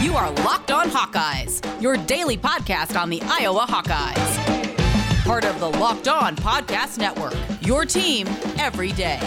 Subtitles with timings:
[0.00, 5.24] You are Locked On Hawkeyes, your daily podcast on the Iowa Hawkeyes.
[5.24, 9.18] Part of the Locked On Podcast Network, your team every day.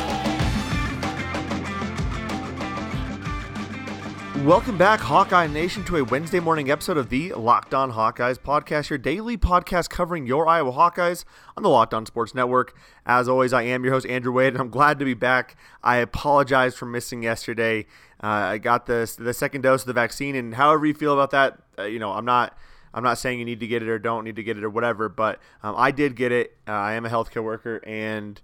[4.46, 8.90] Welcome back, Hawkeye Nation, to a Wednesday morning episode of the Locked On Hawkeyes podcast,
[8.90, 11.26] your daily podcast covering your Iowa Hawkeyes
[11.56, 12.76] on the Locked On Sports Network.
[13.06, 15.58] As always, I am your host, Andrew Wade, and I'm glad to be back.
[15.84, 17.86] I apologize for missing yesterday.
[18.24, 21.32] Uh, I got the, the second dose of the vaccine, and however you feel about
[21.32, 22.58] that, uh, you know, I'm not.
[22.94, 24.70] I'm not saying you need to get it or don't need to get it or
[24.70, 26.58] whatever, but um, I did get it.
[26.68, 28.42] Uh, I am a healthcare worker, and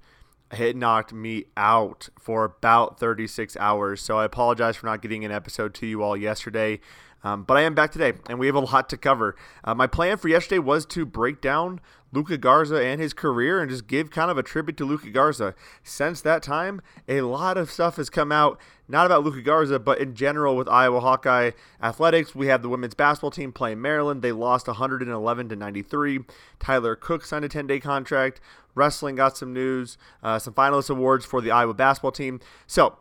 [0.57, 4.01] it knocked me out for about 36 hours.
[4.01, 6.79] So I apologize for not getting an episode to you all yesterday.
[7.23, 9.35] Um, but I am back today, and we have a lot to cover.
[9.63, 11.81] Uh, my plan for yesterday was to break down
[12.13, 15.55] Luka Garza and his career and just give kind of a tribute to Luka Garza.
[15.83, 19.99] Since that time, a lot of stuff has come out, not about Luka Garza, but
[19.99, 21.51] in general with Iowa Hawkeye
[21.81, 22.33] athletics.
[22.33, 24.21] We have the women's basketball team playing Maryland.
[24.21, 26.19] They lost 111 to 93.
[26.59, 28.39] Tyler Cook signed a 10 day contract.
[28.75, 32.39] Wrestling got some news, uh, some finalist awards for the Iowa basketball team.
[32.67, 32.97] So,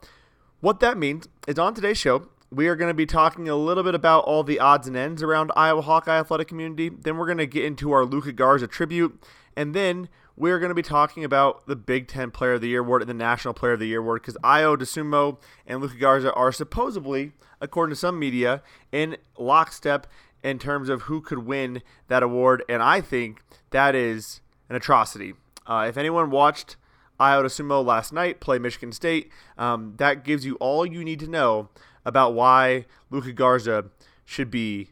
[0.61, 3.83] what that means is on today's show, we are going to be talking a little
[3.83, 6.89] bit about all the odds and ends around Iowa Hawkeye athletic community.
[6.89, 9.22] Then we're going to get into our Luka Garza tribute,
[9.56, 12.81] and then we're going to be talking about the Big Ten Player of the Year
[12.81, 16.33] award and the National Player of the Year award because Ayo Dosunmu and Luka Garza
[16.34, 20.07] are supposedly, according to some media, in lockstep
[20.42, 25.34] in terms of who could win that award, and I think that is an atrocity.
[25.67, 26.77] Uh, if anyone watched
[27.19, 31.29] Ayo Dosunmu last night play Michigan State, um, that gives you all you need to
[31.29, 31.70] know
[32.05, 33.87] about why Luka Garza
[34.25, 34.91] should be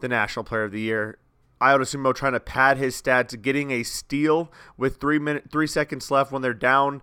[0.00, 1.18] the National Player of the Year.
[1.62, 6.10] Ayo Dosunmu trying to pad his stats, getting a steal with three minute, three seconds
[6.10, 7.02] left when they're down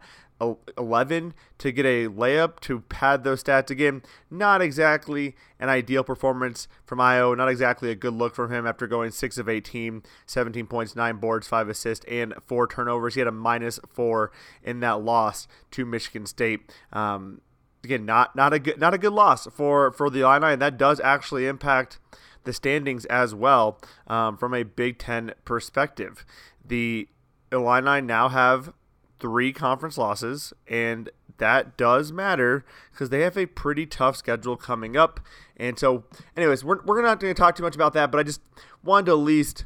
[0.77, 4.01] 11 to get a layup to pad those stats again.
[4.29, 7.35] Not exactly an ideal performance from Ayo.
[7.35, 11.17] Not exactly a good look from him after going 6 of 18, 17 points, 9
[11.17, 13.15] boards, 5 assists, and 4 turnovers.
[13.15, 14.31] He had a minus 4
[14.63, 16.61] in that loss to Michigan State.
[16.93, 17.41] Um,
[17.83, 20.77] again, not not a good not a good loss for for the Illini, and that
[20.77, 21.99] does actually impact
[22.43, 26.25] the standings as well um, from a Big Ten perspective.
[26.65, 27.07] The
[27.51, 28.73] Illini now have
[29.19, 34.95] three conference losses, and that does matter because they have a pretty tough schedule coming
[34.95, 35.19] up.
[35.57, 36.05] And so,
[36.37, 38.41] anyways, we're, we're not going to talk too much about that, but I just
[38.83, 39.65] wanted to at least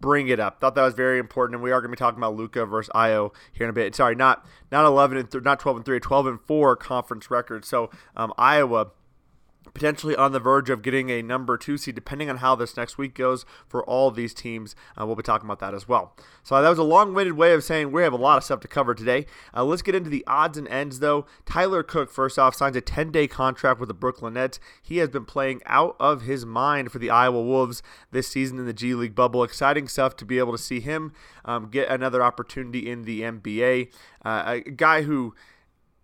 [0.00, 0.60] bring it up.
[0.60, 2.90] Thought that was very important, and we are going to be talking about Luka versus
[2.94, 3.94] Ayo here in a bit.
[3.94, 7.64] Sorry, not not 11 and th- not 12 and three, 12 and four conference record.
[7.64, 8.88] So um, Iowa
[9.74, 12.98] potentially on the verge of getting a number two seed, depending on how this next
[12.98, 14.74] week goes for all these teams.
[14.98, 16.14] Uh, we'll be talking about that as well.
[16.42, 18.68] So that was a long-winded way of saying we have a lot of stuff to
[18.68, 19.26] cover today.
[19.54, 21.26] Uh, let's get into the odds and ends, though.
[21.46, 24.58] Tyler Cook, first off, signs a 10-day contract with the Brooklyn Nets.
[24.82, 28.66] He has been playing out of his mind for the Iowa Wolves this season in
[28.66, 29.44] the G League bubble.
[29.44, 31.12] Exciting stuff to be able to see him
[31.44, 33.92] um, get another opportunity in the NBA.
[34.24, 35.34] Uh, a guy who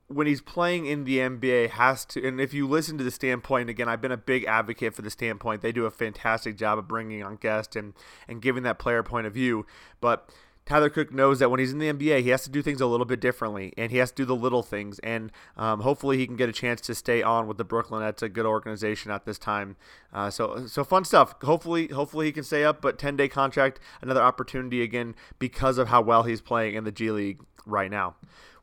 [0.08, 3.68] when he's playing in the NBA has to and if you listen to the standpoint
[3.68, 6.86] again I've been a big advocate for the standpoint they do a fantastic job of
[6.86, 7.94] bringing on guests and
[8.28, 9.66] and giving that player point of view
[10.00, 10.30] but
[10.66, 12.86] Tyler Cook knows that when he's in the NBA, he has to do things a
[12.86, 14.98] little bit differently, and he has to do the little things.
[14.98, 18.00] And um, hopefully, he can get a chance to stay on with the Brooklyn.
[18.00, 19.76] That's a good organization at this time.
[20.12, 21.36] Uh, so, so fun stuff.
[21.42, 22.82] Hopefully, hopefully he can stay up.
[22.82, 26.92] But 10 day contract, another opportunity again because of how well he's playing in the
[26.92, 28.16] G League right now.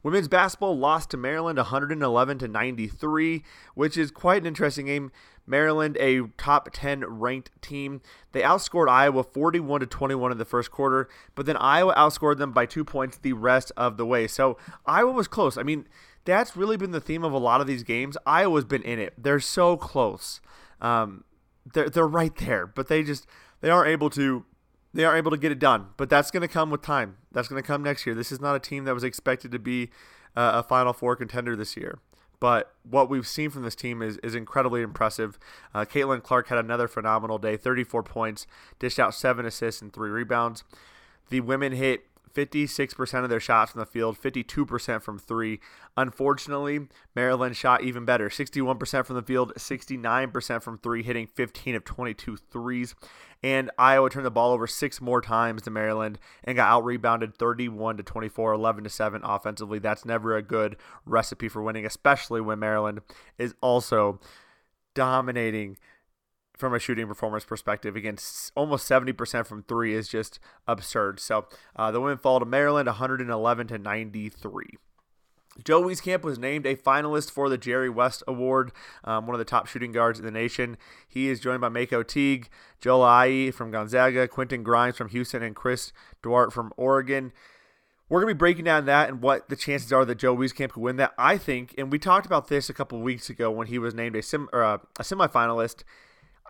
[0.03, 3.43] Women's basketball lost to Maryland 111 to 93,
[3.73, 5.11] which is quite an interesting game.
[5.45, 10.71] Maryland, a top 10 ranked team, they outscored Iowa 41 to 21 in the first
[10.71, 14.27] quarter, but then Iowa outscored them by 2 points the rest of the way.
[14.27, 15.57] So, Iowa was close.
[15.57, 15.85] I mean,
[16.25, 18.15] that's really been the theme of a lot of these games.
[18.25, 19.13] Iowa's been in it.
[19.17, 20.39] They're so close.
[20.81, 21.23] Um,
[21.73, 23.25] they're they're right there, but they just
[23.61, 24.45] they aren't able to
[24.93, 25.87] they are able to get it done.
[25.97, 27.17] But that's going to come with time.
[27.31, 28.15] That's going to come next year.
[28.15, 29.89] This is not a team that was expected to be
[30.35, 31.99] uh, a Final Four contender this year.
[32.39, 35.39] But what we've seen from this team is, is incredibly impressive.
[35.73, 38.45] Uh, Caitlin Clark had another phenomenal day 34 points,
[38.79, 40.65] dished out seven assists and three rebounds.
[41.29, 45.59] The women hit 56% of their shots from the field, 52% from three.
[45.95, 51.83] Unfortunately, Maryland shot even better 61% from the field, 69% from three, hitting 15 of
[51.83, 52.95] 22 threes.
[53.43, 57.35] And Iowa turned the ball over six more times than Maryland and got out rebounded
[57.35, 59.79] 31 to 24, 11 to 7 offensively.
[59.79, 63.01] That's never a good recipe for winning, especially when Maryland
[63.37, 64.19] is also
[64.93, 65.77] dominating
[66.57, 67.95] from a shooting performance perspective.
[67.95, 68.17] Again,
[68.55, 71.19] almost 70% from three is just absurd.
[71.19, 74.77] So uh, the women fall to Maryland 111 to 93.
[75.63, 78.71] Joe Wieskamp was named a finalist for the Jerry West Award,
[79.03, 80.77] um, one of the top shooting guards in the nation.
[81.07, 85.55] He is joined by Mako Teague, Joel Ayayi from Gonzaga, Quentin Grimes from Houston, and
[85.55, 87.31] Chris Duarte from Oregon.
[88.09, 90.71] We're going to be breaking down that and what the chances are that Joe Wieskamp
[90.71, 91.13] could win that.
[91.17, 94.15] I think, and we talked about this a couple weeks ago when he was named
[94.15, 95.83] a, sim, or a, a semifinalist.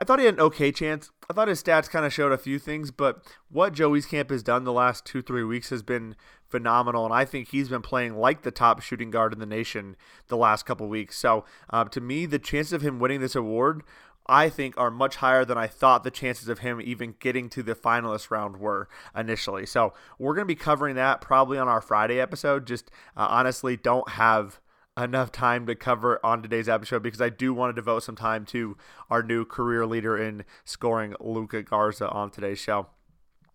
[0.03, 1.11] I thought he had an okay chance.
[1.29, 4.43] I thought his stats kind of showed a few things, but what Joe Wieskamp has
[4.43, 7.05] done the last two, three weeks has been phenomenal.
[7.05, 9.95] And I think he's been playing like the top shooting guard in the nation
[10.27, 11.17] the last couple weeks.
[11.17, 13.81] So uh, to me, the chances of him winning this award
[14.25, 17.63] I think are much higher than I thought the chances of him even getting to
[17.63, 19.65] the finalist round were initially.
[19.65, 22.67] So we're going to be covering that probably on our Friday episode.
[22.67, 24.59] Just uh, honestly, don't have
[24.97, 28.45] enough time to cover on today's episode because I do want to devote some time
[28.47, 28.77] to
[29.09, 32.87] our new career leader in scoring, Luka Garza, on today's show.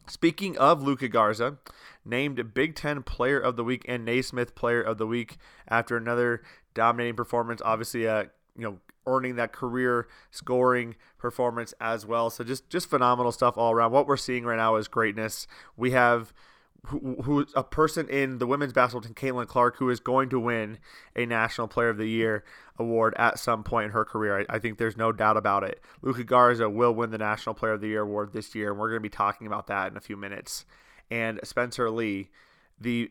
[0.08, 1.58] Speaking of Luka Garza,
[2.05, 5.37] named Big Ten Player of the Week and Naismith Player of the Week
[5.69, 6.43] after another
[6.75, 7.61] dominating performance.
[7.64, 8.25] Obviously, uh,
[8.56, 12.31] you know, earning that career scoring performance as well.
[12.31, 13.93] So just just phenomenal stuff all around.
[13.93, 15.46] What we're seeing right now is greatness.
[15.76, 16.32] We have
[16.88, 20.40] who, who a person in the women's basketball team, Caitlin Clark, who is going to
[20.40, 20.79] win
[21.14, 22.44] a National Player of the Year
[22.79, 24.40] award at some point in her career.
[24.40, 25.81] I, I think there's no doubt about it.
[26.02, 28.88] Luka Garza will win the National Player of the Year award this year, and we're
[28.88, 30.64] going to be talking about that in a few minutes.
[31.11, 32.31] And Spencer Lee,
[32.81, 33.11] the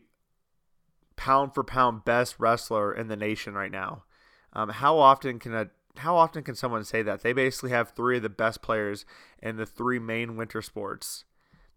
[1.16, 4.04] pound for pound best wrestler in the nation right now.
[4.52, 7.22] Um, how often can a how often can someone say that?
[7.22, 9.04] They basically have three of the best players
[9.42, 11.24] in the three main winter sports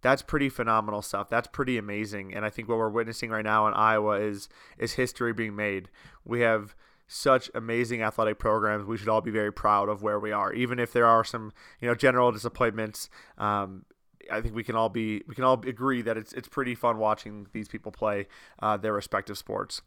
[0.02, 1.30] that's pretty phenomenal stuff.
[1.30, 2.34] That's pretty amazing.
[2.34, 5.90] And I think what we're witnessing right now in Iowa is is history being made.
[6.26, 6.76] We have
[7.08, 8.86] such amazing athletic programs.
[8.86, 11.52] We should all be very proud of where we are, even if there are some
[11.80, 13.10] you know general disappointments.
[13.38, 13.86] Um,
[14.32, 16.98] I think we can all be we can all agree that it's it's pretty fun
[16.98, 18.28] watching these people play
[18.60, 19.82] uh, their respective sports.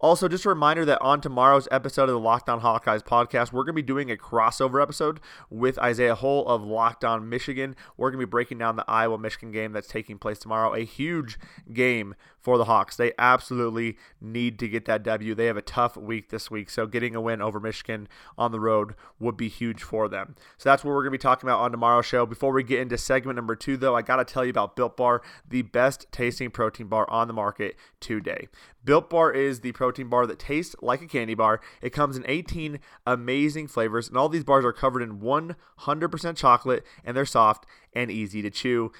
[0.00, 3.64] Also, just a reminder that on tomorrow's episode of the Locked On Hawkeyes podcast, we're
[3.64, 5.20] going to be doing a crossover episode
[5.50, 7.76] with Isaiah Hull of Locked On Michigan.
[7.98, 10.72] We're going to be breaking down the Iowa Michigan game that's taking place tomorrow.
[10.72, 11.38] A huge
[11.70, 12.96] game for the Hawks.
[12.96, 15.34] They absolutely need to get that W.
[15.34, 18.08] They have a tough week this week, so getting a win over Michigan
[18.38, 20.34] on the road would be huge for them.
[20.56, 22.24] So that's what we're going to be talking about on tomorrow's show.
[22.24, 24.96] Before we get into segment number two, though, I got to tell you about Built
[24.96, 28.48] Bar, the best tasting protein bar on the market today.
[28.84, 31.60] Built Bar is the protein bar that tastes like a candy bar.
[31.82, 36.84] It comes in 18 amazing flavors, and all these bars are covered in 100% chocolate,
[37.04, 38.92] and they're soft and easy to chew.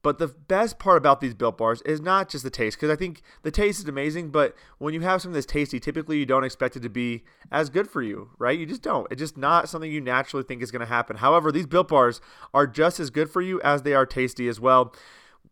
[0.00, 2.96] But the best part about these built bars is not just the taste, because I
[2.96, 6.44] think the taste is amazing, but when you have something that's tasty, typically you don't
[6.44, 8.58] expect it to be as good for you, right?
[8.58, 9.08] You just don't.
[9.10, 11.16] It's just not something you naturally think is going to happen.
[11.16, 12.20] However, these built bars
[12.54, 14.94] are just as good for you as they are tasty as well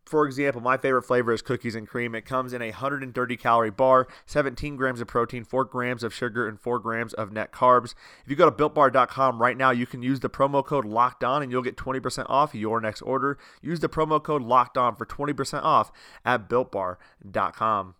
[0.05, 2.15] for example, my favorite flavor is cookies and cream.
[2.15, 6.47] It comes in a 130 calorie bar, 17 grams of protein, 4 grams of sugar,
[6.47, 7.93] and 4 grams of net carbs.
[8.23, 11.41] If you go to builtbar.com right now, you can use the promo code locked on
[11.41, 13.37] and you'll get 20% off your next order.
[13.61, 15.91] Use the promo code locked on for 20% off
[16.25, 17.95] at builtbar.com.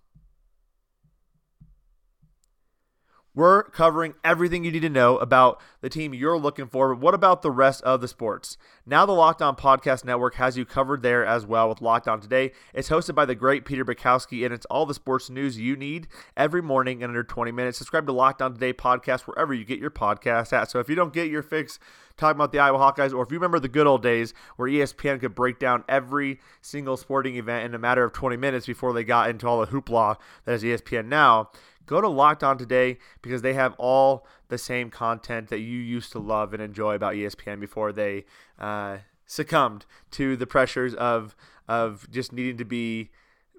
[3.38, 7.14] We're covering everything you need to know about the team you're looking for, but what
[7.14, 8.58] about the rest of the sports?
[8.84, 12.20] Now, the Locked On Podcast Network has you covered there as well with Locked On
[12.20, 12.52] Today.
[12.74, 16.08] It's hosted by the great Peter Bukowski, and it's all the sports news you need
[16.36, 17.78] every morning in under 20 minutes.
[17.78, 20.72] Subscribe to Locked On Today podcast wherever you get your podcast at.
[20.72, 21.78] So if you don't get your fix
[22.18, 25.20] talking about the Iowa Hawkeyes, or if you remember the good old days where ESPN
[25.20, 29.04] could break down every single sporting event in a matter of 20 minutes before they
[29.04, 31.52] got into all the hoopla that is ESPN now,
[31.88, 36.12] go to Locked On today because they have all the same content that you used
[36.12, 38.26] to love and enjoy about ESPN before they
[38.60, 41.36] uh, succumbed to the pressures of
[41.68, 43.10] of just needing to be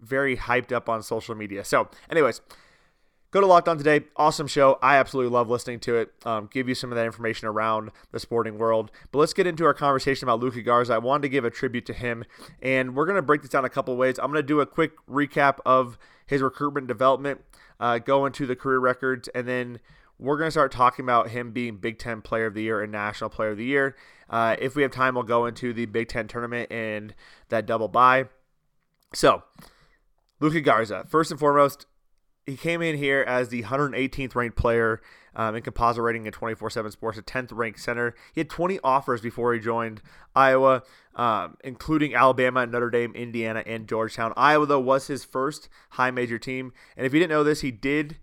[0.01, 1.65] very hyped up on social media.
[1.65, 2.41] So, anyways.
[3.31, 4.07] Go to Locked On today.
[4.17, 4.79] Awesome show.
[4.81, 6.15] I absolutely love listening to it.
[6.25, 8.91] Um, give you some of that information around the sporting world.
[9.13, 10.95] But let's get into our conversation about Luka Garza.
[10.95, 12.25] I wanted to give a tribute to him,
[12.63, 14.19] and we're going to break this down a couple ways.
[14.19, 17.43] I'm going to do a quick recap of his recruitment development
[17.81, 19.81] uh, go into the career records, and then
[20.19, 22.91] we're going to start talking about him being Big Ten Player of the Year and
[22.91, 23.97] National Player of the Year.
[24.29, 27.15] Uh, if we have time, we'll go into the Big Ten tournament and
[27.49, 28.27] that double bye.
[29.15, 29.43] So,
[30.41, 31.87] Luka Garza, first and foremost,
[32.47, 35.01] he came in here as the 118th ranked player
[35.35, 38.15] um, in composite rating in 24 7 sports, a 10th ranked center.
[38.33, 40.03] He had 20 offers before he joined
[40.35, 40.83] Iowa,
[41.15, 44.33] um, including Alabama, Notre Dame, Indiana, and Georgetown.
[44.37, 46.73] Iowa, though, was his first high major team.
[46.97, 48.17] And if you didn't know this, he did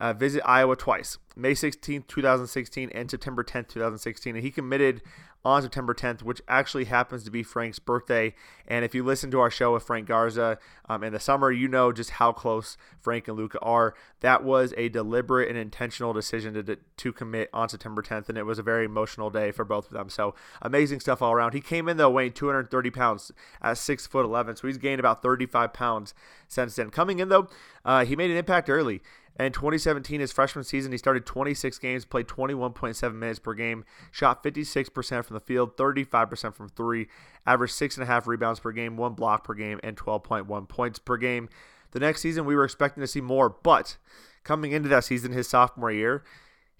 [0.00, 4.34] uh, visit Iowa twice May 16, 2016, and September 10, 2016.
[4.34, 5.02] And he committed
[5.44, 8.34] on September 10th, which actually happens to be Frank's birthday.
[8.66, 10.58] And if you listen to our show with Frank Garza
[10.88, 13.94] um, in the summer, you know just how close Frank and Luka are.
[14.20, 18.44] That was a deliberate and intentional decision to, to commit on September 10th, and it
[18.44, 20.08] was a very emotional day for both of them.
[20.08, 21.54] So amazing stuff all around.
[21.54, 25.22] He came in though weighing 230 pounds at six foot 11, so he's gained about
[25.22, 26.14] 35 pounds
[26.46, 26.90] since then.
[26.90, 27.48] Coming in though,
[27.84, 29.02] uh, he made an impact early.
[29.38, 34.44] In 2017, his freshman season, he started 26 games, played 21.7 minutes per game, shot
[34.44, 37.08] 56% from the field, 35% from three,
[37.46, 40.98] averaged six and a half rebounds per game, one block per game, and 12.1 points
[40.98, 41.48] per game.
[41.92, 43.96] The next season, we were expecting to see more, but
[44.44, 46.24] coming into that season, his sophomore year,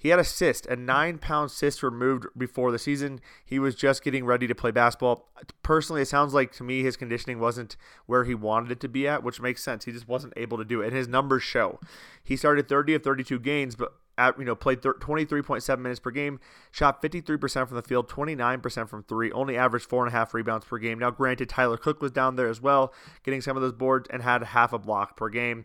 [0.03, 3.21] he had a cyst, a nine pound cyst removed before the season.
[3.45, 5.31] He was just getting ready to play basketball.
[5.63, 9.07] Personally, it sounds like to me his conditioning wasn't where he wanted it to be
[9.07, 9.85] at, which makes sense.
[9.85, 10.89] He just wasn't able to do it.
[10.89, 11.79] And his numbers show.
[12.25, 16.41] He started 30 of 32 games, but at, you know played 23.7 minutes per game,
[16.73, 20.67] shot 53% from the field, 29% from three, only averaged four and a half rebounds
[20.67, 20.99] per game.
[20.99, 22.93] Now, granted, Tyler Cook was down there as well,
[23.23, 25.65] getting some of those boards and had half a block per game.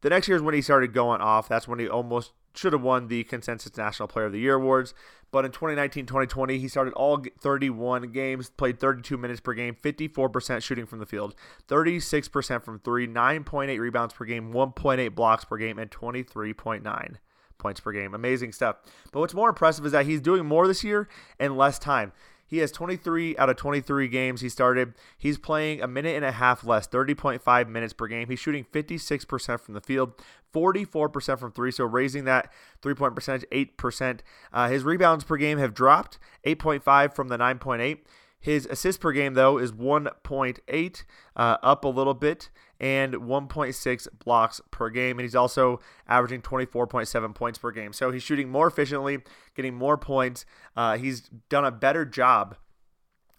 [0.00, 1.48] The next year is when he started going off.
[1.48, 4.94] That's when he almost should have won the consensus National Player of the Year awards.
[5.32, 10.62] But in 2019 2020, he started all 31 games, played 32 minutes per game, 54%
[10.62, 11.34] shooting from the field,
[11.68, 17.14] 36% from three, 9.8 rebounds per game, 1.8 blocks per game, and 23.9
[17.58, 18.14] points per game.
[18.14, 18.76] Amazing stuff.
[19.12, 22.12] But what's more impressive is that he's doing more this year in less time.
[22.50, 24.94] He has 23 out of 23 games he started.
[25.16, 28.28] He's playing a minute and a half less, 30.5 minutes per game.
[28.28, 30.14] He's shooting 56% from the field,
[30.52, 32.52] 44% from three, so raising that
[32.82, 34.20] three point percentage 8%.
[34.52, 37.98] Uh, his rebounds per game have dropped, 8.5 from the 9.8.
[38.40, 41.04] His assist per game, though, is 1.8,
[41.36, 42.50] uh, up a little bit,
[42.80, 45.18] and 1.6 blocks per game.
[45.18, 47.92] And he's also averaging 24.7 points per game.
[47.92, 49.18] So he's shooting more efficiently,
[49.54, 50.46] getting more points.
[50.74, 52.56] Uh, he's done a better job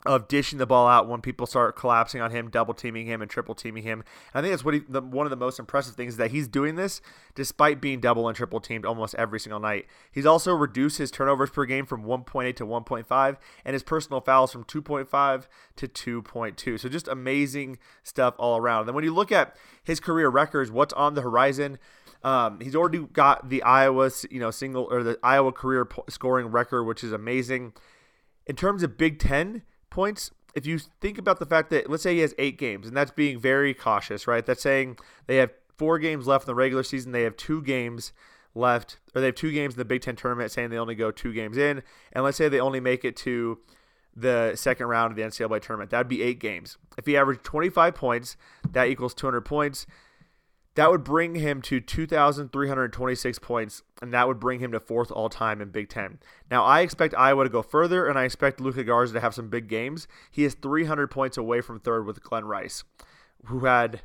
[0.05, 3.29] of dishing the ball out when people start collapsing on him, double teaming him, and
[3.29, 4.03] triple teaming him.
[4.33, 6.31] And I think that's what he, the, one of the most impressive things is that
[6.31, 7.01] he's doing this
[7.35, 9.85] despite being double and triple teamed almost every single night.
[10.11, 14.51] He's also reduced his turnovers per game from 1.8 to 1.5, and his personal fouls
[14.51, 16.79] from 2.5 to 2.2.
[16.79, 18.81] So just amazing stuff all around.
[18.81, 21.77] And then when you look at his career records, what's on the horizon?
[22.23, 26.83] Um, he's already got the Iowa, you know, single or the Iowa career scoring record,
[26.83, 27.73] which is amazing.
[28.45, 32.15] In terms of Big Ten, points if you think about the fact that let's say
[32.15, 34.45] he has eight games and that's being very cautious right?
[34.45, 37.11] That's saying they have four games left in the regular season.
[37.11, 38.13] They have two games
[38.53, 41.11] left or they have two games in the big ten tournament saying they only go
[41.11, 41.83] two games in.
[42.13, 43.59] And let's say they only make it to
[44.15, 45.89] the second round of the ncaa tournament.
[45.89, 46.77] That'd be eight games.
[46.97, 48.35] If he averaged 25 points
[48.71, 49.85] that equals 200 points
[50.75, 55.27] that would bring him to 2,326 points, and that would bring him to fourth all
[55.27, 56.19] time in Big Ten.
[56.49, 59.49] Now, I expect Iowa to go further, and I expect Luka Garza to have some
[59.49, 60.07] big games.
[60.29, 62.85] He is 300 points away from third with Glen Rice,
[63.45, 64.01] who had,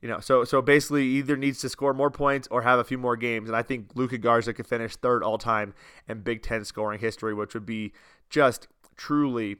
[0.00, 2.98] you know, so so basically either needs to score more points or have a few
[2.98, 3.48] more games.
[3.48, 5.74] And I think Luka Garza could finish third all time
[6.08, 7.92] in Big Ten scoring history, which would be
[8.30, 9.56] just truly,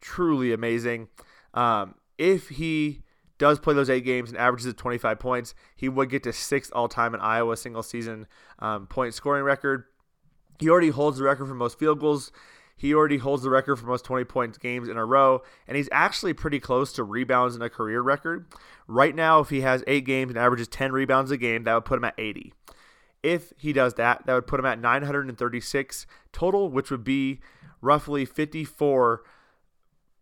[0.00, 1.06] truly amazing.
[1.52, 3.02] Um, if he
[3.44, 6.72] does play those eight games and averages at 25 points, he would get to sixth
[6.74, 8.26] all time in Iowa single season
[8.58, 9.84] um, point scoring record.
[10.58, 12.32] He already holds the record for most field goals.
[12.74, 15.90] He already holds the record for most 20 point games in a row, and he's
[15.92, 18.46] actually pretty close to rebounds in a career record.
[18.88, 21.84] Right now, if he has eight games and averages 10 rebounds a game, that would
[21.84, 22.54] put him at 80.
[23.22, 27.40] If he does that, that would put him at 936 total, which would be
[27.82, 29.22] roughly 54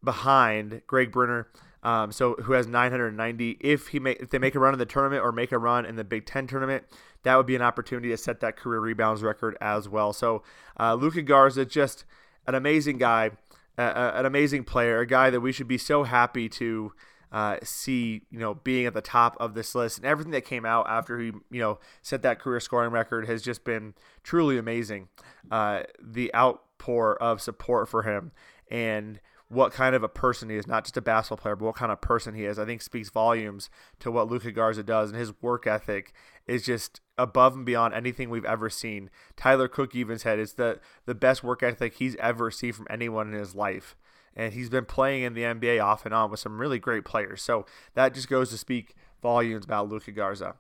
[0.03, 1.47] behind Greg Brunner.
[1.83, 3.59] Um, so who has 990?
[3.61, 5.85] If he make, if they make a run in the tournament or make a run
[5.85, 6.85] in the Big Ten tournament,
[7.25, 10.13] that would be an opportunity to set that career rebounds record as well.
[10.13, 10.43] So
[10.79, 12.05] uh, Luka Garza, just
[12.47, 13.31] an amazing guy,
[13.79, 16.93] uh, an amazing player, a guy that we should be so happy to.
[17.31, 20.67] Uh, see, you know, being at the top of this list and everything that came
[20.67, 25.09] out after he, you know, set that career scoring record has just been truly amazing.
[25.51, 28.33] Uh, the outpour of support for him
[28.71, 29.19] and
[29.53, 31.93] what kind of a person he is, not just a basketball player, but what kind
[31.93, 33.69] of person he is, I think speaks volumes
[34.01, 35.11] to what Luka Garza does.
[35.11, 36.15] And his work ethic
[36.47, 39.11] is just above and beyond anything we've ever seen.
[39.37, 43.29] Tyler Cook even said it's the, the best work ethic he's ever seen from anyone
[43.29, 43.95] in his life.
[44.35, 47.43] And he's been playing in the NBA off and on with some really great players.
[47.43, 50.55] So that just goes to speak volumes about Luka Garza.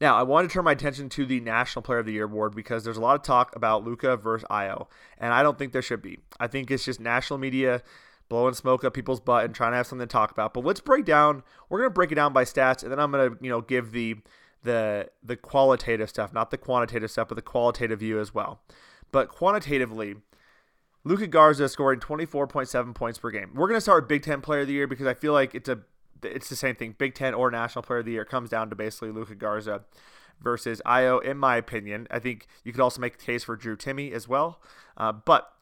[0.00, 2.54] Now, I want to turn my attention to the National Player of the Year award
[2.54, 5.82] because there's a lot of talk about Luka versus Ayo, and I don't think there
[5.82, 6.18] should be.
[6.40, 7.82] I think it's just national media
[8.28, 10.54] blowing smoke up people's butt and trying to have something to talk about.
[10.54, 11.42] But let's break down.
[11.68, 14.16] We're gonna break it down by stats, and then I'm gonna you know give the
[14.62, 18.60] the the qualitative stuff, not the quantitative stuff, but the qualitative view as well.
[19.12, 20.16] But quantitatively,
[21.04, 23.52] Luka Garza scoring 24.7 points per game.
[23.54, 25.54] We're going to start with Big Ten Player of the Year because I feel like
[25.54, 25.80] it's a
[26.22, 26.94] it's the same thing.
[26.96, 29.82] Big Ten or National Player of the Year comes down to basically Luka Garza
[30.40, 31.22] versus Ayo.
[31.22, 32.06] in my opinion.
[32.10, 34.60] I think you could also make the case for Drew Timme as well,
[34.96, 35.52] uh, but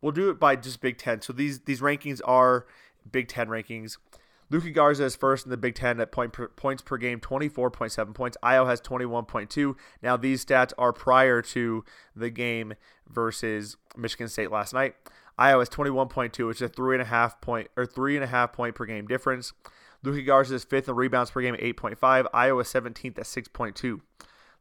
[0.00, 1.20] we'll do it by just Big Ten.
[1.20, 2.66] So these these rankings are
[3.10, 3.98] Big Ten rankings.
[4.50, 8.14] Luka Garza is first in the Big Ten at point per, points per game, 24.7
[8.14, 8.36] points.
[8.42, 9.76] Ayo has 21.2.
[10.02, 11.84] Now these stats are prior to
[12.16, 12.74] the game
[13.08, 14.96] versus Michigan State last night.
[15.38, 18.26] Ayo has 21.2, which is a three and a half point or three and a
[18.26, 19.52] half point per game difference.
[20.02, 21.98] Luka Garza is fifth in rebounds per game at 8.5.
[22.32, 24.00] Ayo 17th at 6.2.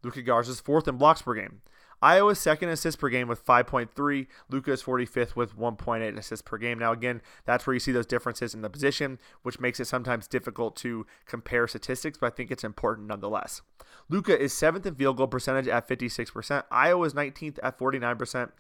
[0.04, 1.62] Luka Garza is fourth in blocks per game.
[2.02, 4.28] Is second assists per game with 5.3.
[4.50, 6.80] Luka is 45th with 1.8 assists per game.
[6.80, 10.28] Now, again, that's where you see those differences in the position, which makes it sometimes
[10.28, 13.62] difficult to compare statistics, but I think it's important nonetheless.
[14.08, 16.64] Luka is seventh in field goal percentage at 56%.
[16.72, 18.52] Ayo is 19th at 49%.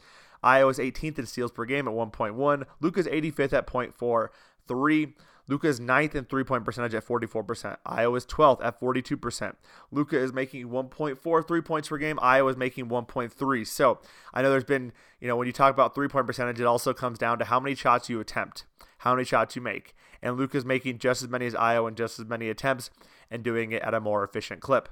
[0.43, 2.63] Ayo is 18th in steals per game at 1.1.
[2.81, 5.13] Luka is 85th at 0.43.
[5.50, 7.77] Luka is ninth in three point percentage at 44%.
[7.88, 9.56] Ayo is 12th at 42%.
[9.91, 12.18] Luka is making 1.4 three points per game.
[12.18, 13.68] Ayo is making 1.3.
[13.68, 14.00] So
[14.32, 16.94] I know there's been, you know, when you talk about three point percentage, it also
[16.94, 18.65] comes down to how many shots you attempt,
[19.00, 19.96] how many shots you make.
[20.22, 22.91] And Luka is making just as many as Ayo and just as many attempts
[23.32, 24.88] and doing it at a more efficient clip.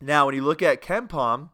[0.00, 1.50] Now, when you look at KenPom,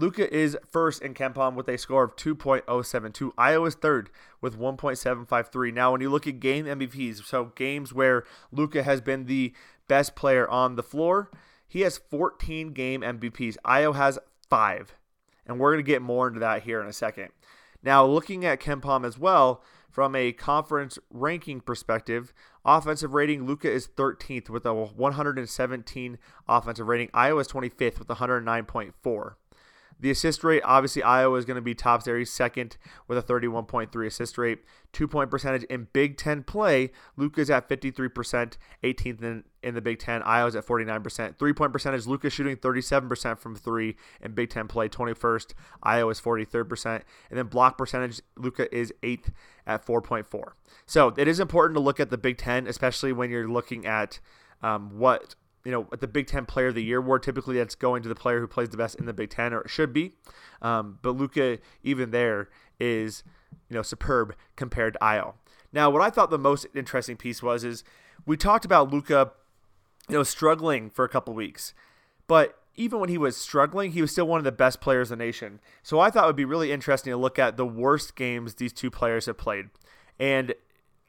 [0.00, 3.34] Luka is first in KenPom with a score of 2.072.
[3.34, 4.08] Ayo is third
[4.40, 5.74] with 1.753.
[5.74, 9.52] Now, when you look at game MVPs, so games where Luka has been the
[9.88, 11.30] best player on the floor,
[11.68, 13.58] he has 14 game MVPs.
[13.66, 14.96] Ayo has five.
[15.46, 17.28] And we're going to get more into that here in a second.
[17.82, 22.32] Now, looking at KenPom as well, from a conference ranking perspective,
[22.64, 27.08] offensive rating, Luka is 13th with a 117 offensive rating.
[27.08, 29.34] Ayo is 25th with 109.4.
[30.00, 32.18] The assist rate, obviously, Ayo is going to be top there.
[32.18, 32.76] He's second
[33.06, 34.60] with a 31.3 assist rate.
[34.92, 39.98] Two point percentage in Big Ten play, Luka's at 53%, 18th in, in the Big
[39.98, 40.22] Ten.
[40.22, 41.38] Ayo's at 49%.
[41.38, 45.52] Three point percentage, Luka shooting 37% from three in Big Ten play, 21st.
[45.84, 47.02] Ayo is 43%.
[47.30, 49.28] And then block percentage, Luka is 8th
[49.66, 50.52] at 4.4.
[50.86, 54.18] So it is important to look at the Big Ten, especially when you're looking at
[54.62, 57.74] um, what you know, at the Big Ten Player of the Year award, typically that's
[57.74, 59.92] going to the player who plays the best in the Big Ten, or it should
[59.92, 60.12] be.
[60.62, 63.22] Um, but Luka, even there, is
[63.68, 65.34] you know superb compared to Ayo.
[65.72, 67.84] Now, what I thought the most interesting piece was is
[68.26, 69.32] we talked about Luka,
[70.08, 71.74] you know, struggling for a couple weeks,
[72.26, 75.18] but even when he was struggling, he was still one of the best players in
[75.18, 75.60] the nation.
[75.82, 78.72] So I thought it would be really interesting to look at the worst games these
[78.72, 79.66] two players have played,
[80.18, 80.54] and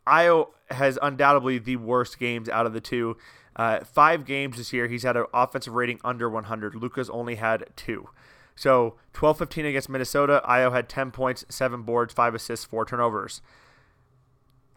[0.08, 3.18] Ayo has undoubtedly the worst games out of the two.
[3.56, 6.76] Uh, five games this year, he's had an offensive rating under 100.
[6.76, 8.10] Luka's only had two.
[8.56, 10.42] So 12 15 against Minnesota.
[10.48, 13.42] Ayo had 10 points, 7 boards, 5 assists, 4 turnovers.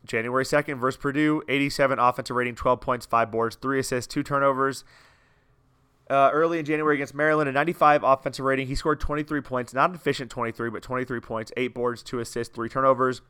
[0.04, 4.84] January 2nd versus Purdue, 87 offensive rating, 12 points, 5 boards, 3 assists, 2 turnovers.
[6.10, 8.66] Uh, early in January against Maryland, a 95 offensive rating.
[8.66, 12.68] He scored 23 points, not efficient 23, but 23 points, 8 boards, 2 assists, 3
[12.68, 13.22] turnovers.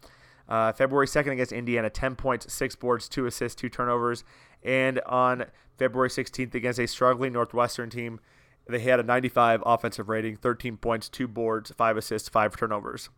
[0.48, 4.24] Uh, February 2nd against Indiana, 10 points, 6 boards, 2 assists, 2 turnovers.
[4.64, 5.46] And on
[5.78, 8.20] February 16th against a struggling Northwestern team,
[8.66, 13.10] they had a 95 offensive rating, 13 points, 2 boards, 5 assists, 5 turnovers.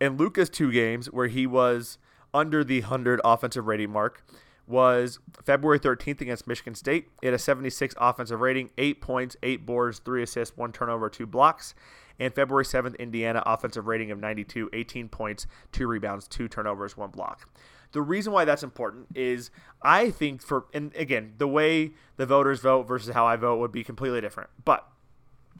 [0.00, 1.98] In Luka's two games, where he was
[2.32, 4.24] under the 100 offensive rating mark,
[4.66, 7.08] was February 13th against Michigan State.
[7.20, 11.26] It had a 76 offensive rating, 8 points, 8 boards, 3 assists, 1 turnover, 2
[11.26, 11.74] blocks
[12.20, 17.10] and February 7th, Indiana, offensive rating of 92, 18 points, 2 rebounds, 2 turnovers, 1
[17.10, 17.48] block.
[17.92, 19.50] The reason why that's important is
[19.82, 23.72] I think for, and again, the way the voters vote versus how I vote would
[23.72, 24.50] be completely different.
[24.64, 24.86] But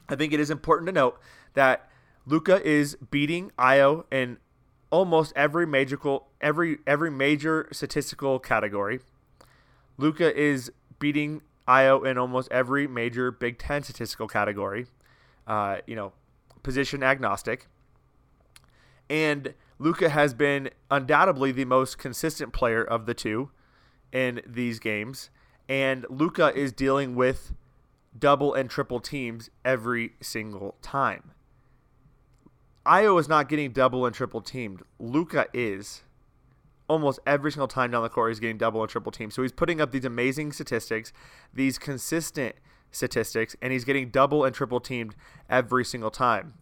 [0.07, 1.19] I think it is important to note
[1.53, 1.89] that
[2.25, 4.37] Luka is beating Ayo in
[4.91, 8.99] almost every magical every every major statistical category.
[9.97, 14.87] Luka is beating Ayo in almost every major Big Ten statistical category.
[15.47, 16.13] Uh, you know,
[16.61, 17.67] position agnostic.
[19.09, 23.49] And Luka has been undoubtedly the most consistent player of the two
[24.11, 25.29] in these games.
[25.69, 27.53] And Luka is dealing with
[28.17, 31.31] double and triple teams every single time.
[32.85, 34.81] Ayo is not getting double and triple teamed.
[34.99, 36.03] Luka is.
[36.87, 39.31] Almost every single time down the court, he's getting double and triple teamed.
[39.31, 41.13] So he's putting up these amazing statistics,
[41.53, 42.55] these consistent
[42.89, 45.15] statistics, and he's getting double and triple teamed
[45.49, 46.55] every single time.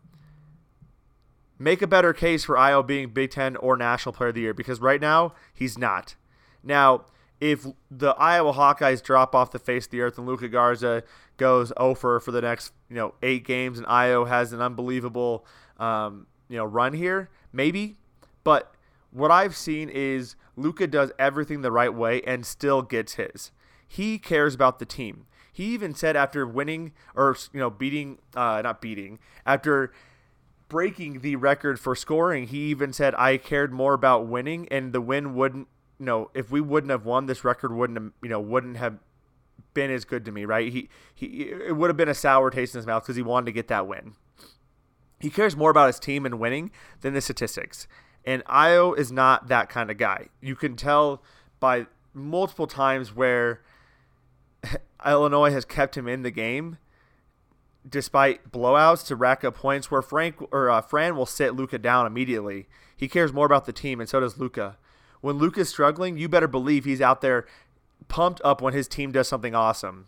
[1.59, 4.53] Make a better case for Ayo being Big Ten or National Player of the Year
[4.53, 6.15] because right now he's not.
[6.63, 7.05] Now,
[7.39, 11.03] if the Iowa Hawkeyes drop off the face of the earth and Luka Garza
[11.37, 15.45] goes over for the next you know eight games and Ayo has an unbelievable
[15.79, 17.97] um, you know run here, maybe.
[18.43, 18.73] But
[19.11, 23.51] what I've seen is Luka does everything the right way and still gets his.
[23.87, 25.25] He cares about the team.
[25.51, 29.91] He even said after winning or you know beating, uh, not beating, after
[30.69, 35.01] breaking the record for scoring, he even said I cared more about winning, and the
[35.01, 35.67] win wouldn't.
[35.99, 38.99] You know, if we wouldn't have won, this record wouldn't have, you know wouldn't have
[39.73, 40.71] been as good to me, right?
[40.71, 43.45] He he it would have been a sour taste in his mouth because he wanted
[43.45, 44.13] to get that win.
[45.19, 47.87] He cares more about his team and winning than the statistics.
[48.23, 50.27] And Ayo is not that kind of guy.
[50.41, 51.23] You can tell
[51.59, 53.61] by multiple times where
[55.05, 56.77] Illinois has kept him in the game
[57.87, 62.05] despite blowouts to rack up points where Frank or uh, Fran will sit Luka down
[62.05, 62.67] immediately.
[62.95, 64.77] He cares more about the team, and so does Luka.
[65.21, 67.45] When Luka's struggling, you better believe he's out there
[68.07, 70.07] pumped up when his team does something awesome.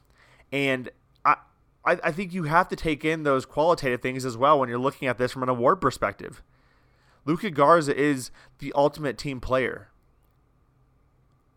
[0.51, 0.89] And
[1.25, 1.35] I,
[1.85, 4.77] I, I think you have to take in those qualitative things as well when you're
[4.77, 6.43] looking at this from an award perspective.
[7.25, 9.89] Luka Garza is the ultimate team player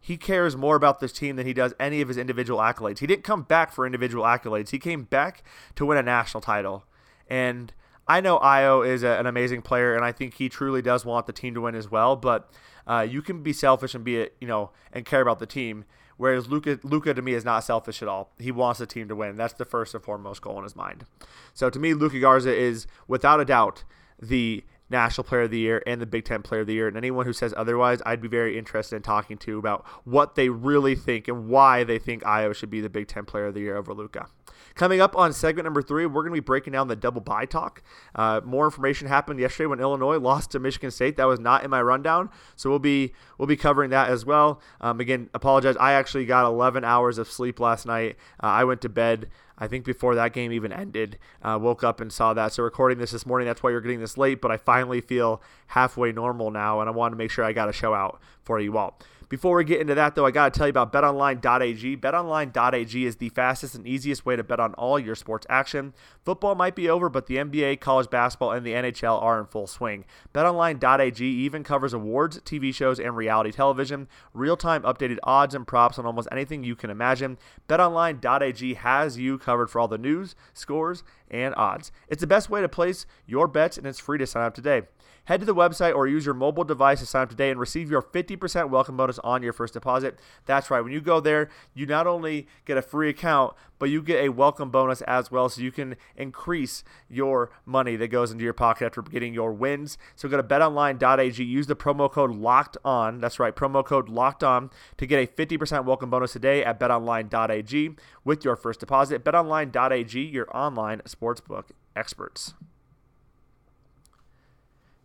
[0.04, 2.98] he cares more about this team than he does any of his individual accolades.
[2.98, 4.70] He didn't come back for individual accolades.
[4.70, 5.44] He came back
[5.76, 6.82] to win a national title.
[7.30, 7.72] And
[8.08, 11.26] I know Ayo is a, an amazing player, and I think he truly does want
[11.26, 12.16] the team to win as well.
[12.16, 12.50] But
[12.84, 15.84] uh, you can be selfish and be, you know, and care about the team.
[16.16, 18.32] Whereas Luca, Luka to me is not selfish at all.
[18.40, 19.36] He wants the team to win.
[19.36, 21.06] That's the first and foremost goal in his mind.
[21.54, 23.84] So to me, Luka Garza is without a doubt
[24.20, 26.86] the National Player of the Year and the Big Ten Player of the Year.
[26.86, 30.48] And anyone who says otherwise, I'd be very interested in talking to about what they
[30.48, 33.60] really think and why they think Ayo should be the Big Ten Player of the
[33.60, 34.28] Year over Luka.
[34.74, 37.44] Coming up on segment number three, we're going to be breaking down the double bye
[37.44, 37.82] talk.
[38.14, 41.16] Uh, more information happened yesterday when Illinois lost to Michigan State.
[41.16, 44.60] That was not in my rundown, so we'll be we'll be covering that as well.
[44.80, 45.76] Um, again, apologize.
[45.78, 48.16] I actually got 11 hours of sleep last night.
[48.42, 49.28] Uh, I went to bed.
[49.58, 52.52] I think before that game even ended, uh, woke up and saw that.
[52.52, 54.40] So recording this this morning, that's why you're getting this late.
[54.40, 57.68] But I finally feel halfway normal now, and I wanted to make sure I got
[57.68, 58.98] a show out for you all.
[59.32, 61.96] Before we get into that, though, I got to tell you about betonline.ag.
[61.96, 65.94] Betonline.ag is the fastest and easiest way to bet on all your sports action.
[66.22, 69.66] Football might be over, but the NBA, college basketball, and the NHL are in full
[69.66, 70.04] swing.
[70.34, 75.98] BetOnline.ag even covers awards, TV shows, and reality television, real time updated odds and props
[75.98, 77.38] on almost anything you can imagine.
[77.70, 81.90] BetOnline.ag has you covered for all the news, scores, and odds.
[82.06, 84.82] It's the best way to place your bets, and it's free to sign up today.
[85.26, 87.88] Head to the website or use your mobile device to sign up today and receive
[87.88, 90.18] your 50% welcome bonus on your first deposit.
[90.46, 90.80] That's right.
[90.80, 94.30] When you go there, you not only get a free account, but you get a
[94.30, 98.86] welcome bonus as well so you can increase your money that goes into your pocket
[98.86, 99.96] after getting your wins.
[100.16, 103.20] So go to betonline.ag, use the promo code locked on.
[103.20, 107.94] That's right, promo code locked on to get a 50% welcome bonus today at betonline.ag
[108.24, 109.22] with your first deposit.
[109.22, 112.54] Betonline.ag, your online sportsbook experts.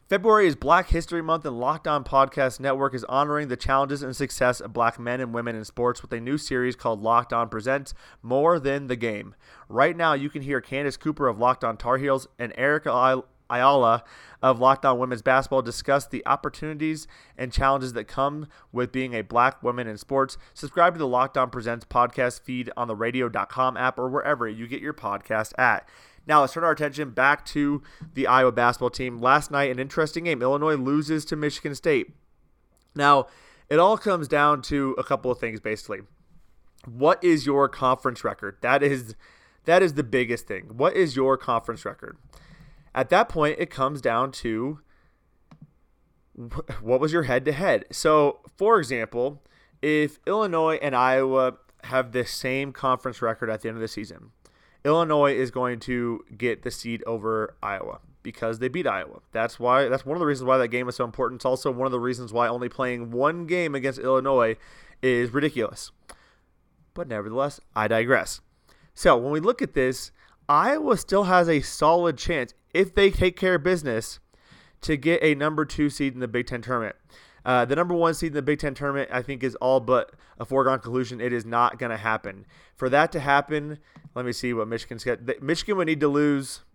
[0.09, 4.15] February is Black History Month, and Locked On Podcast Network is honoring the challenges and
[4.15, 7.49] success of black men and women in sports with a new series called Locked On
[7.49, 9.35] Presents More Than the Game.
[9.67, 14.05] Right now, you can hear Candace Cooper of Locked On Tar Heels and Erica Ayala
[14.41, 17.05] of Locked On Women's Basketball discuss the opportunities
[17.37, 20.37] and challenges that come with being a black woman in sports.
[20.53, 24.67] Subscribe to the Locked On Presents podcast feed on the radio.com app or wherever you
[24.67, 25.85] get your podcast at.
[26.27, 27.81] Now let's turn our attention back to
[28.13, 29.19] the Iowa basketball team.
[29.19, 30.41] Last night, an interesting game.
[30.41, 32.13] Illinois loses to Michigan State.
[32.95, 33.27] Now,
[33.69, 36.01] it all comes down to a couple of things basically.
[36.85, 38.57] What is your conference record?
[38.61, 39.15] That is
[39.65, 40.71] that is the biggest thing.
[40.75, 42.17] What is your conference record?
[42.95, 44.79] At that point, it comes down to
[46.81, 47.85] what was your head to head.
[47.91, 49.43] So, for example,
[49.81, 54.31] if Illinois and Iowa have the same conference record at the end of the season,
[54.85, 59.21] Illinois is going to get the seed over Iowa because they beat Iowa.
[59.31, 61.39] That's why that's one of the reasons why that game is so important.
[61.39, 64.57] It's also one of the reasons why only playing one game against Illinois
[65.01, 65.91] is ridiculous.
[66.93, 68.41] But nevertheless, I digress.
[68.93, 70.11] So when we look at this,
[70.49, 74.19] Iowa still has a solid chance if they take care of business
[74.81, 76.95] to get a number two seed in the Big Ten tournament.
[77.47, 80.11] Uh, the number one seed in the Big Ten tournament, I think, is all but
[80.37, 81.21] a foregone conclusion.
[81.21, 82.45] It is not going to happen.
[82.75, 83.79] For that to happen,
[84.13, 85.19] let me see what Michigan's got.
[85.41, 86.65] Michigan would need to lose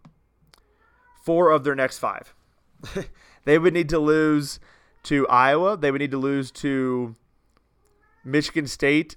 [1.23, 2.35] four of their next five.
[3.45, 4.59] they would need to lose
[5.03, 5.77] to Iowa.
[5.77, 7.17] They would need to lose to
[8.25, 9.17] Michigan State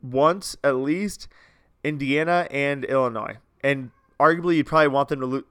[0.00, 1.26] once at least,
[1.82, 3.38] Indiana and Illinois.
[3.64, 5.44] And arguably, you'd probably want them to lose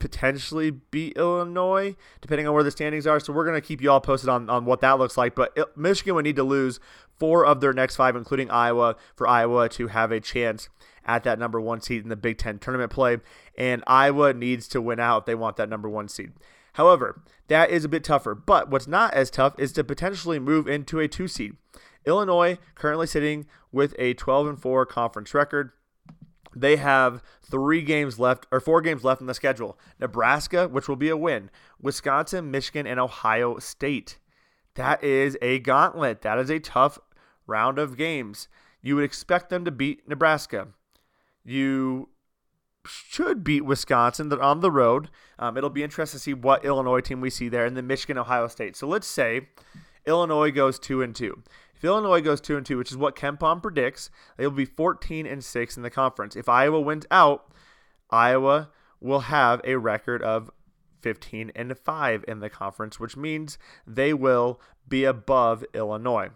[0.00, 3.20] potentially beat Illinois, depending on where the standings are.
[3.20, 5.36] So we're going to keep you all posted on, on what that looks like.
[5.36, 6.80] But Michigan would need to lose
[7.18, 10.68] four of their next five, including Iowa, for Iowa to have a chance
[11.04, 13.18] at that number one seed in the Big Ten tournament play.
[13.56, 16.32] And Iowa needs to win out if they want that number one seed.
[16.74, 18.34] However, that is a bit tougher.
[18.34, 21.56] But what's not as tough is to potentially move into a two seed.
[22.06, 25.72] Illinois currently sitting with a 12 and 4 conference record.
[26.54, 30.96] They have three games left, or four games left in the schedule Nebraska, which will
[30.96, 34.18] be a win, Wisconsin, Michigan, and Ohio State.
[34.74, 36.22] That is a gauntlet.
[36.22, 36.98] That is a tough
[37.46, 38.48] round of games.
[38.82, 40.68] You would expect them to beat Nebraska.
[41.44, 42.08] You
[42.86, 44.32] should beat Wisconsin.
[44.32, 45.10] On the road.
[45.38, 48.18] Um, it'll be interesting to see what Illinois team we see there, and then Michigan,
[48.18, 48.76] Ohio State.
[48.76, 49.48] So let's say
[50.06, 51.42] Illinois goes two and two.
[51.80, 55.24] If Illinois goes two and two, which is what KenPom predicts, they will be 14
[55.24, 56.36] and six in the conference.
[56.36, 57.54] If Iowa wins out,
[58.10, 58.68] Iowa
[59.00, 60.50] will have a record of
[61.00, 66.28] 15 and 5 in the conference, which means they will be above Illinois.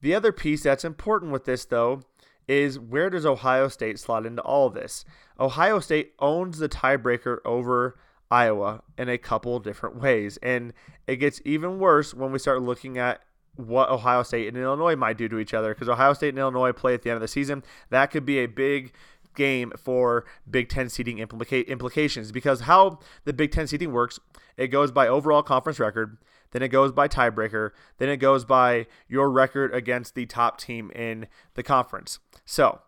[0.00, 2.00] The other piece that's important with this, though,
[2.48, 5.04] is where does Ohio State slot into all this?
[5.38, 7.98] Ohio State owns the tiebreaker over
[8.30, 10.72] Iowa in a couple different ways, and
[11.06, 13.20] it gets even worse when we start looking at
[13.56, 16.72] what Ohio State and Illinois might do to each other because Ohio State and Illinois
[16.72, 17.62] play at the end of the season.
[17.90, 18.92] That could be a big
[19.34, 24.18] game for Big Ten seeding implica- implications because how the Big Ten seeding works,
[24.56, 26.18] it goes by overall conference record,
[26.52, 30.90] then it goes by tiebreaker, then it goes by your record against the top team
[30.92, 32.20] in the conference.
[32.44, 32.80] So,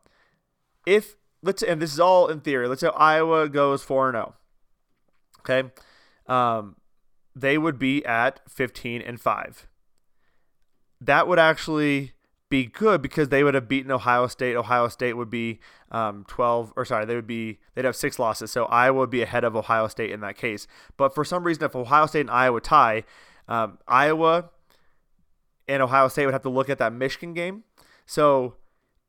[0.86, 4.34] if let's and this is all in theory, let's say Iowa goes four and zero,
[4.34, 5.70] oh, okay,
[6.26, 6.76] um,
[7.34, 9.66] they would be at fifteen and five
[11.00, 12.12] that would actually
[12.48, 14.56] be good because they would have beaten Ohio State.
[14.56, 15.58] Ohio State would be
[15.90, 18.50] um, 12, or sorry, they would be they'd have six losses.
[18.52, 20.66] So Iowa would be ahead of Ohio State in that case.
[20.96, 23.04] But for some reason, if Ohio State and Iowa tie,
[23.48, 24.50] um, Iowa
[25.68, 27.64] and Ohio State would have to look at that Michigan game.
[28.06, 28.54] So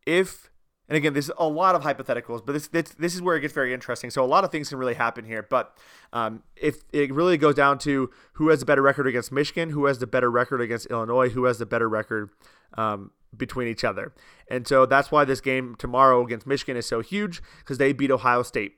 [0.06, 0.50] if
[0.90, 3.54] and again, there's a lot of hypotheticals, but this, this, this is where it gets
[3.54, 4.10] very interesting.
[4.10, 5.46] So a lot of things can really happen here.
[5.50, 5.76] But
[6.14, 9.86] um, if it really goes down to who has the better record against Michigan, who
[9.86, 12.30] has the better record against Illinois, who has the better record
[12.78, 14.14] um, between each other,
[14.50, 18.12] and so that's why this game tomorrow against Michigan is so huge because they beat
[18.12, 18.76] Ohio State.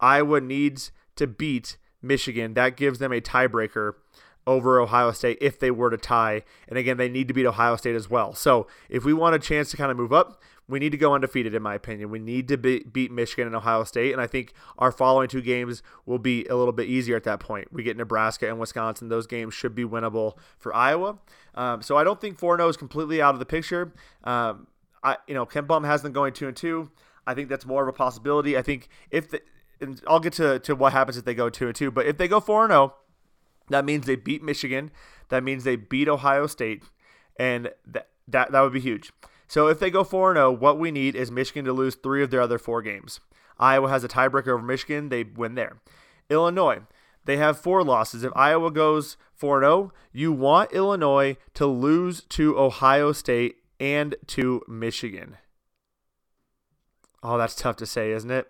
[0.00, 2.54] Iowa needs to beat Michigan.
[2.54, 3.94] That gives them a tiebreaker
[4.46, 6.42] over Ohio State if they were to tie.
[6.68, 8.34] And again, they need to beat Ohio State as well.
[8.34, 11.14] So if we want a chance to kind of move up, we need to go
[11.14, 12.10] undefeated, in my opinion.
[12.10, 15.40] We need to be, beat Michigan and Ohio State, and I think our following two
[15.40, 17.72] games will be a little bit easier at that point.
[17.72, 21.18] We get Nebraska and Wisconsin; those games should be winnable for Iowa.
[21.54, 23.92] Um, so I don't think 4-0 is completely out of the picture.
[24.24, 24.66] Um,
[25.02, 26.90] I, you know, KenPom has them going two and two.
[27.26, 28.56] I think that's more of a possibility.
[28.56, 29.40] I think if the,
[29.80, 32.18] and I'll get to, to what happens if they go two and two, but if
[32.18, 32.94] they go four and zero,
[33.70, 34.90] that means they beat Michigan.
[35.28, 36.82] That means they beat Ohio State,
[37.38, 39.12] and that that that would be huge.
[39.48, 42.30] So if they go 4 0, what we need is Michigan to lose three of
[42.30, 43.20] their other four games.
[43.58, 45.80] Iowa has a tiebreaker over Michigan, they win there.
[46.30, 46.82] Illinois,
[47.24, 48.22] they have four losses.
[48.22, 54.62] If Iowa goes 4 0, you want Illinois to lose to Ohio State and to
[54.68, 55.36] Michigan.
[57.22, 58.48] Oh, that's tough to say, isn't it?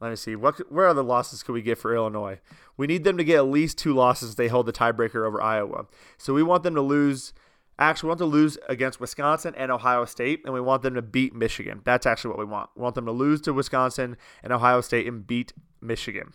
[0.00, 0.34] Let me see.
[0.34, 2.40] What where other losses could we get for Illinois?
[2.76, 4.34] We need them to get at least two losses.
[4.34, 5.86] They hold the tiebreaker over Iowa.
[6.18, 7.32] So we want them to lose
[7.78, 11.02] actually we want to lose against Wisconsin and Ohio State, and we want them to
[11.02, 11.80] beat Michigan.
[11.84, 12.70] That's actually what we want.
[12.76, 16.32] We want them to lose to Wisconsin and Ohio State and beat Michigan.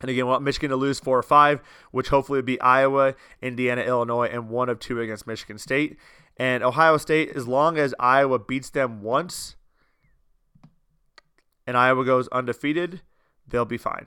[0.00, 3.14] And again, we want Michigan to lose four or five, which hopefully would be Iowa,
[3.42, 5.98] Indiana, Illinois, and one of two against Michigan State.
[6.38, 9.56] And Ohio State, as long as Iowa beats them once
[11.66, 13.02] and Iowa goes undefeated,
[13.46, 14.06] they'll be fine.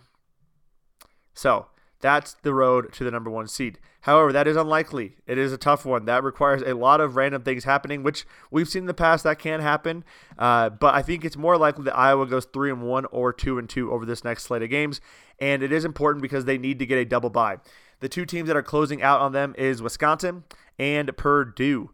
[1.35, 1.67] So
[2.03, 3.79] that's the road to the number one seed.
[4.01, 5.15] However, that is unlikely.
[5.25, 6.03] It is a tough one.
[6.03, 9.39] That requires a lot of random things happening, which we've seen in the past that
[9.39, 10.03] can happen.
[10.37, 13.57] Uh, but I think it's more likely that Iowa goes three and one or two
[13.57, 14.99] and two over this next slate of games,
[15.39, 17.57] and it is important because they need to get a double bye.
[18.01, 20.43] The two teams that are closing out on them is Wisconsin
[20.77, 21.89] and Purdue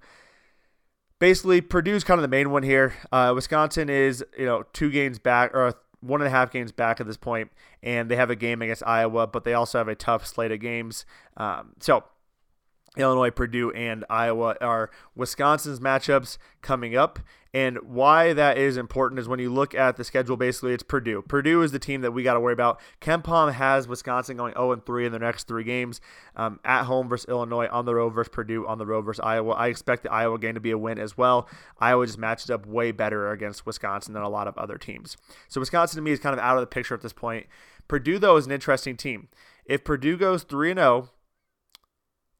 [1.19, 2.93] basically Purdue's kind of the main one here.
[3.11, 6.99] Uh, Wisconsin is you know two games back or one and a half games back
[6.99, 7.51] at this point,
[7.83, 10.59] and they have a game against Iowa, but they also have a tough slate of
[10.59, 11.05] games.
[11.37, 12.03] Um, so
[12.97, 17.19] Illinois, Purdue, and Iowa are Wisconsin's matchups coming up.
[17.51, 21.23] And why that is important is when you look at the schedule, basically, it's Purdue.
[21.23, 22.79] Purdue is the team that we got to worry about.
[23.01, 25.99] KenPom has Wisconsin going 0 3 in their next three games
[26.35, 29.53] um, at home versus Illinois, on the road versus Purdue, on the road versus Iowa.
[29.53, 31.49] I expect the Iowa game to be a win as well.
[31.79, 35.17] Iowa just matched up way better against Wisconsin than a lot of other teams.
[35.47, 37.47] So Wisconsin to me is kind of out of the picture at this point.
[37.87, 39.27] Purdue, though, is an interesting team.
[39.65, 41.09] If Purdue goes 3 0,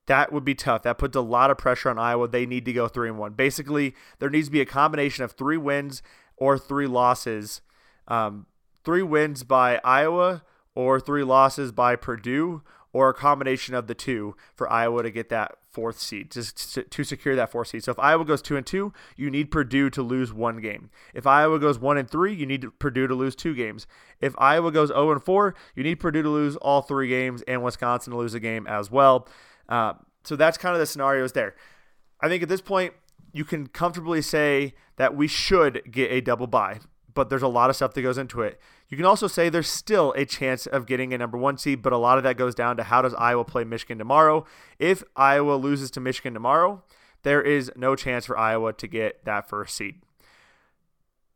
[0.10, 0.82] that would be tough.
[0.82, 2.28] That puts a lot of pressure on Iowa.
[2.28, 3.34] They need to go three and one.
[3.34, 6.02] Basically, there needs to be a combination of three wins
[6.36, 7.62] or three losses.
[8.08, 8.48] Um,
[8.84, 10.42] three wins by Iowa
[10.74, 15.30] or three losses by Purdue or a combination of the two for Iowa to get
[15.30, 17.84] that fourth seed, just to secure that fourth seed.
[17.84, 20.90] So if Iowa goes two and two, you need Purdue to lose one game.
[21.14, 23.86] If Iowa goes one and three, you need Purdue to lose two games.
[24.20, 27.64] If Iowa goes 0 and four, you need Purdue to lose all three games and
[27.64, 29.28] Wisconsin to lose a game as well.
[29.70, 29.94] Uh,
[30.26, 31.56] so that's kind of the scenarios there.
[32.20, 32.94] I think at this point,
[33.32, 36.80] you can comfortably say that we should get a double bye,
[37.14, 38.60] but there's a lot of stuff that goes into it.
[38.90, 41.94] You can also say there's still a chance of getting a number one seed, but
[41.94, 44.46] a lot of that goes down to how does Iowa play Michigan tomorrow.
[44.80, 46.84] If Iowa loses to Michigan tomorrow,
[47.22, 50.02] there is no chance for Iowa to get that first seed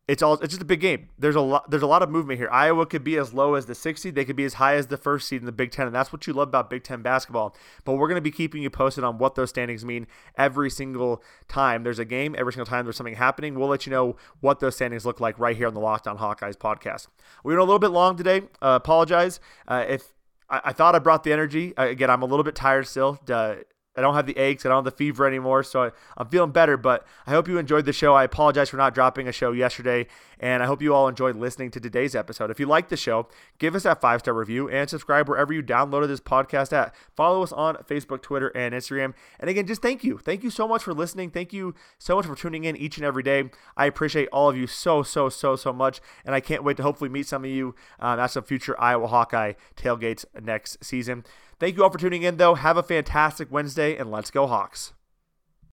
[0.06, 1.08] it's all it's just a big game.
[1.18, 2.50] There's a lot there's a lot of movement here.
[2.52, 4.98] Iowa could be as low as the 60, they could be as high as the
[4.98, 7.56] first seed in the Big 10 and that's what you love about Big 10 basketball.
[7.86, 11.24] But we're going to be keeping you posted on what those standings mean every single
[11.48, 13.58] time there's a game, every single time there's something happening.
[13.58, 16.18] We'll let you know what those standings look like right here on the Locked On
[16.18, 17.08] Hawkeyes podcast.
[17.46, 18.42] We went a little bit long today.
[18.62, 19.40] Uh, apologize
[19.70, 20.14] uh, if
[20.50, 21.78] I, I, thought I brought the energy.
[21.78, 23.20] Uh, again, I'm a little bit tired still.
[23.30, 23.56] Uh,
[23.96, 24.66] I don't have the aches.
[24.66, 25.64] I don't have the fever anymore.
[25.64, 26.78] So I, am feeling better.
[26.78, 28.16] But I hope you enjoyed the show.
[28.16, 30.08] I apologize for not dropping a show yesterday.
[30.40, 32.52] And I hope you all enjoyed listening to today's episode.
[32.52, 33.28] If you like the show,
[33.60, 36.94] give us that five star review and subscribe wherever you downloaded this podcast at.
[37.16, 39.14] Follow us on Facebook, Twitter, and Instagram.
[39.40, 40.18] And again, just thank you.
[40.18, 41.30] Thank you so much for listening.
[41.30, 43.52] Thank you so much for tuning in each and every day.
[43.78, 46.02] I appreciate all of you so, so, so, so much.
[46.26, 49.08] And I can't wait to hopefully meet some of you um, at some future Iowa
[49.08, 51.24] Hawkeye tailgates next season.
[51.64, 52.56] Thank you all for tuning in, though.
[52.56, 54.92] Have a fantastic Wednesday, and let's go, Hawks.